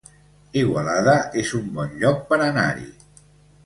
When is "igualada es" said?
0.61-1.53